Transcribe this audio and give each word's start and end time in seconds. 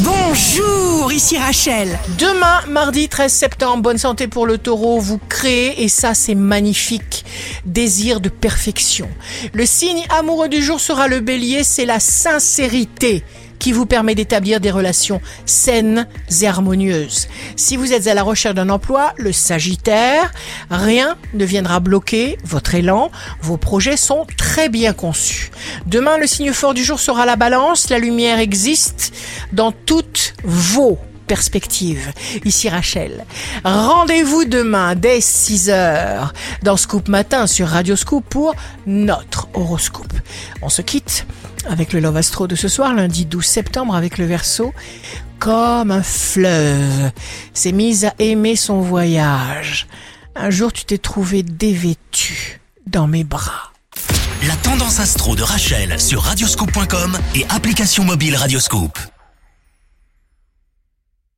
Bonjour, 0.00 1.10
ici 1.10 1.38
Rachel. 1.38 1.98
Demain, 2.18 2.60
mardi 2.68 3.08
13 3.08 3.32
septembre, 3.32 3.82
bonne 3.82 3.96
santé 3.96 4.28
pour 4.28 4.46
le 4.46 4.58
taureau, 4.58 4.98
vous 5.00 5.18
créez, 5.30 5.82
et 5.82 5.88
ça 5.88 6.12
c'est 6.12 6.34
magnifique, 6.34 7.24
désir 7.64 8.20
de 8.20 8.28
perfection. 8.28 9.08
Le 9.54 9.64
signe 9.64 10.04
amoureux 10.10 10.50
du 10.50 10.62
jour 10.62 10.80
sera 10.80 11.08
le 11.08 11.20
bélier, 11.20 11.64
c'est 11.64 11.86
la 11.86 11.98
sincérité 11.98 13.24
qui 13.66 13.72
vous 13.72 13.84
permet 13.84 14.14
d'établir 14.14 14.60
des 14.60 14.70
relations 14.70 15.20
saines 15.44 16.06
et 16.40 16.46
harmonieuses. 16.46 17.26
Si 17.56 17.76
vous 17.76 17.92
êtes 17.92 18.06
à 18.06 18.14
la 18.14 18.22
recherche 18.22 18.54
d'un 18.54 18.68
emploi, 18.68 19.12
le 19.16 19.32
Sagittaire, 19.32 20.30
rien 20.70 21.16
ne 21.34 21.44
viendra 21.44 21.80
bloquer 21.80 22.38
votre 22.44 22.76
élan. 22.76 23.10
Vos 23.42 23.56
projets 23.56 23.96
sont 23.96 24.24
très 24.36 24.68
bien 24.68 24.92
conçus. 24.92 25.50
Demain, 25.84 26.16
le 26.16 26.28
signe 26.28 26.52
fort 26.52 26.74
du 26.74 26.84
jour 26.84 27.00
sera 27.00 27.26
la 27.26 27.34
balance. 27.34 27.90
La 27.90 27.98
lumière 27.98 28.38
existe 28.38 29.12
dans 29.52 29.72
toutes 29.72 30.34
vos 30.44 31.00
perspectives. 31.26 32.12
Ici 32.44 32.68
Rachel. 32.68 33.24
Rendez-vous 33.64 34.44
demain 34.44 34.94
dès 34.94 35.18
6h 35.18 36.30
dans 36.62 36.76
Scoop 36.76 37.08
Matin 37.08 37.48
sur 37.48 37.66
Radio 37.66 37.96
Scoop 37.96 38.24
pour 38.28 38.54
notre 38.86 39.45
horoscope. 39.56 40.12
On 40.62 40.68
se 40.68 40.82
quitte 40.82 41.26
avec 41.68 41.92
le 41.92 42.00
Love 42.00 42.16
Astro 42.16 42.46
de 42.46 42.54
ce 42.54 42.68
soir, 42.68 42.94
lundi 42.94 43.26
12 43.26 43.44
septembre, 43.44 43.94
avec 43.94 44.18
le 44.18 44.26
verso. 44.26 44.72
Comme 45.38 45.90
un 45.90 46.02
fleuve, 46.02 47.10
s'est 47.52 47.72
mise 47.72 48.04
à 48.04 48.14
aimer 48.18 48.56
son 48.56 48.80
voyage. 48.80 49.86
Un 50.34 50.50
jour, 50.50 50.72
tu 50.72 50.84
t'es 50.84 50.98
trouvé 50.98 51.42
dévêtu 51.42 52.60
dans 52.86 53.06
mes 53.06 53.24
bras. 53.24 53.72
La 54.46 54.54
tendance 54.56 55.00
astro 55.00 55.34
de 55.34 55.42
Rachel 55.42 55.98
sur 55.98 56.22
radioscope.com 56.22 57.18
et 57.34 57.44
application 57.48 58.04
mobile 58.04 58.36
Radioscope. 58.36 58.98